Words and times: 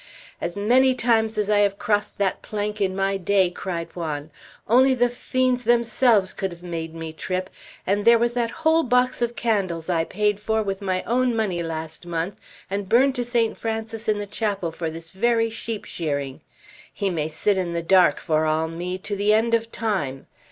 "As 0.41 0.55
many 0.55 0.95
times 0.95 1.37
as 1.37 1.47
I 1.47 1.59
have 1.59 1.77
crossed 1.77 2.17
that 2.17 2.41
plank, 2.41 2.81
in 2.81 2.95
my 2.95 3.17
day!" 3.17 3.51
cried 3.51 3.95
Juan; 3.95 4.31
"only 4.67 4.95
the 4.95 5.11
fiends 5.11 5.63
themselves 5.63 6.33
could 6.33 6.51
have 6.51 6.63
made 6.63 6.95
me 6.95 7.13
trip; 7.13 7.51
and 7.85 8.03
there 8.03 8.17
was 8.17 8.33
that 8.33 8.49
whole 8.49 8.81
box 8.81 9.21
of 9.21 9.35
candles 9.35 9.91
I 9.91 10.03
paid 10.03 10.39
for 10.39 10.63
with 10.63 10.81
my 10.81 11.03
own 11.03 11.35
money 11.35 11.61
last 11.61 12.07
month, 12.07 12.35
and 12.67 12.89
burned 12.89 13.13
to 13.13 13.23
Saint 13.23 13.59
Francis 13.59 14.07
in 14.07 14.17
the 14.17 14.25
chapel 14.25 14.71
for 14.71 14.89
this 14.89 15.11
very 15.11 15.51
sheep 15.51 15.85
shearing! 15.85 16.41
He 16.91 17.11
may 17.11 17.27
sit 17.27 17.55
in 17.55 17.73
the 17.73 17.83
dark, 17.83 18.19
for 18.19 18.47
all 18.47 18.67
me, 18.69 18.97
to 18.97 19.15
the 19.15 19.35
end 19.35 19.53
of 19.53 19.71
time! 19.71 20.25